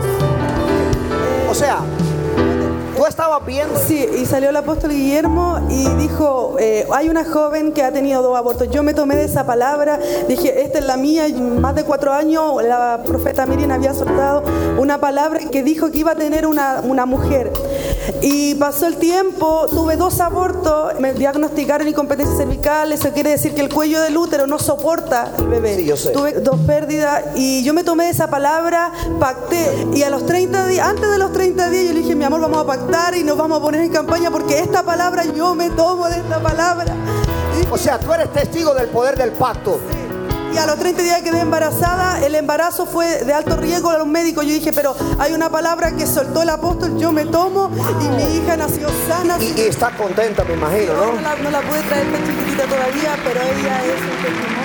O 1.50 1.54
sea, 1.54 1.80
tú 2.95 3.06
estabas 3.06 3.45
viendo. 3.45 3.78
Sí, 3.78 4.08
y 4.21 4.26
salió 4.26 4.50
el 4.50 4.56
apóstol 4.56 4.91
Guillermo 4.91 5.60
y 5.69 5.88
dijo, 5.95 6.56
eh, 6.60 6.88
hay 6.93 7.10
una 7.10 7.26
joven 7.26 7.74
que 7.74 7.84
ha 7.84 7.91
tenido 7.91 8.21
dos 8.21 8.38
abortos. 8.38 8.69
Yo 8.69 8.82
me 8.82 8.93
tomé 8.93 9.15
de 9.15 9.26
esa 9.26 9.45
palabra, 9.45 10.00
dije, 10.28 10.63
esta 10.63 10.80
es 10.80 10.86
la 10.86 10.95
mía. 10.95 11.28
Y 11.28 11.34
más 11.34 11.76
de 11.76 11.84
cuatro 11.84 12.13
años 12.13 12.63
la 12.63 13.02
profeta 13.06 13.45
Miriam 13.45 13.71
había 13.71 13.93
soltado 13.93 14.43
una 14.78 15.00
palabra 15.00 15.40
que 15.52 15.64
dijo 15.64 15.92
que 15.92 16.00
iba 16.00 16.12
a 16.12 16.16
tener 16.16 16.46
una, 16.46 16.82
una 16.84 17.06
mujer. 17.06 17.52
Y 18.22 18.56
pasó 18.56 18.88
el 18.88 18.98
tiempo, 18.98 19.68
tuve 19.70 19.96
dos 19.96 20.20
abortos, 20.20 21.00
me 21.00 21.14
diagnosticaron 21.14 21.88
incompetencia 21.88 22.36
cervical, 22.36 22.92
eso 22.92 23.12
quiere 23.12 23.32
decir 23.32 23.54
que 23.54 23.62
el 23.62 23.74
cuello 23.74 24.02
del 24.02 24.18
útero 24.18 24.48
no 24.48 24.60
soporta 24.60 25.32
el 25.38 25.48
bebé. 25.48 25.76
Sí, 25.78 25.86
yo 25.86 25.98
sé. 25.98 26.12
Tuve 26.12 26.34
dos 26.34 26.60
pérdidas 26.62 27.24
y 27.36 27.64
yo 27.64 27.74
me 27.74 27.84
tomé 27.84 28.10
esa 28.10 28.28
palabra, 28.28 28.92
pacté 29.20 29.88
y 29.94 30.04
a 30.04 30.10
los 30.10 30.26
30 30.26 30.68
días, 30.68 30.88
antes 30.88 31.10
de 31.10 31.18
los 31.18 31.32
30 31.32 31.70
días 31.70 31.86
yo 31.86 31.94
le 31.94 32.00
dije, 32.00 32.16
mi 32.16 32.24
amor, 32.24 32.42
vamos 32.42 32.60
a 32.60 32.66
pactar 32.66 33.16
y 33.16 33.24
nos 33.24 33.38
vamos 33.38 33.60
a 33.60 33.62
poner 33.62 33.82
en 33.82 33.92
campaña 33.92 34.32
porque 34.32 34.60
esta 34.60 34.84
palabra 34.84 35.24
yo 35.26 35.56
me 35.56 35.70
tomo 35.72 36.08
de 36.08 36.18
esta 36.18 36.40
palabra. 36.42 36.96
O 37.72 37.78
sea, 37.78 38.00
tú 38.00 38.14
eres 38.14 38.32
testigo 38.32 38.74
del 38.74 38.88
poder 38.88 39.18
del 39.18 39.32
pacto. 39.32 39.80
Y 40.56 40.58
a 40.58 40.65
los 40.65 40.78
30 40.80 41.02
días 41.02 41.22
quedé 41.22 41.41
embarazada, 41.41 42.26
el 42.26 42.34
embarazo 42.34 42.86
fue 42.86 43.24
de 43.26 43.34
alto 43.34 43.58
riesgo 43.58 43.89
a 43.89 43.98
los 43.98 44.08
médicos, 44.08 44.46
yo 44.46 44.54
dije, 44.54 44.72
pero 44.72 44.96
hay 45.20 45.34
una 45.34 45.50
palabra 45.50 45.91
que 45.91 46.08
soltó 46.08 46.41
el 46.41 46.50
apóstol, 46.50 46.98
yo 46.98 47.12
me 47.12 47.26
tomo 47.26 47.70
y 48.02 48.08
mi 48.15 48.38
hija 48.38 48.56
nació 48.56 48.88
sana. 49.08 49.38
Y, 49.39 49.54
y 49.60 49.62
estás 49.68 49.94
contenta, 49.96 50.44
me 50.46 50.54
imagino, 50.54 50.94
No, 50.94 51.06
¿no? 51.08 51.12
no 51.13 51.22
la, 51.22 51.36
no 51.36 51.50
la 51.52 51.62
pude 51.62 51.82
traer 51.82 52.10
tan 52.12 52.26
chiquitita 52.26 52.63
todavía, 52.63 53.18
pero 53.24 53.41
ella 53.41 53.84
es 53.86 54.02
un 54.02 54.24
testimonio. 54.24 54.64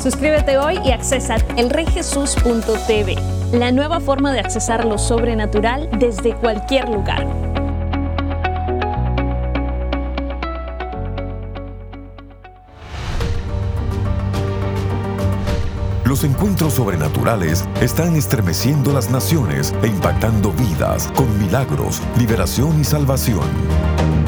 Suscríbete 0.00 0.58
hoy 0.58 0.78
y 0.84 0.92
accesa 0.92 1.36
elreyjesus.tv, 1.56 3.16
la 3.52 3.72
nueva 3.72 3.98
forma 3.98 4.32
de 4.32 4.40
accesar 4.40 4.84
lo 4.84 4.96
sobrenatural 4.96 5.90
desde 5.98 6.34
cualquier 6.34 6.88
lugar. 6.88 7.26
Los 16.04 16.24
encuentros 16.24 16.74
sobrenaturales 16.74 17.68
están 17.82 18.16
estremeciendo 18.16 18.92
las 18.92 19.10
naciones 19.10 19.74
e 19.82 19.88
impactando 19.88 20.52
vidas 20.52 21.08
con 21.14 21.38
milagros, 21.38 22.00
liberación 22.16 22.80
y 22.80 22.84
salvación. 22.84 23.44